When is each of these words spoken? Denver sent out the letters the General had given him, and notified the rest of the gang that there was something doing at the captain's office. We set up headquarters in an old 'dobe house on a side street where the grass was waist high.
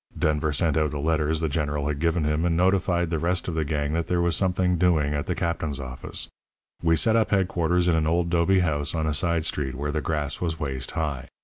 Denver 0.17 0.51
sent 0.51 0.77
out 0.77 0.89
the 0.89 0.97
letters 0.97 1.41
the 1.41 1.47
General 1.47 1.87
had 1.87 1.99
given 1.99 2.23
him, 2.23 2.43
and 2.43 2.57
notified 2.57 3.11
the 3.11 3.19
rest 3.19 3.47
of 3.47 3.53
the 3.53 3.63
gang 3.63 3.93
that 3.93 4.07
there 4.07 4.19
was 4.19 4.35
something 4.35 4.79
doing 4.79 5.13
at 5.13 5.27
the 5.27 5.35
captain's 5.35 5.79
office. 5.79 6.27
We 6.81 6.95
set 6.95 7.15
up 7.15 7.29
headquarters 7.29 7.87
in 7.87 7.95
an 7.95 8.07
old 8.07 8.31
'dobe 8.31 8.61
house 8.61 8.95
on 8.95 9.05
a 9.05 9.13
side 9.13 9.45
street 9.45 9.75
where 9.75 9.91
the 9.91 10.01
grass 10.01 10.41
was 10.41 10.59
waist 10.59 10.89
high. 10.97 11.27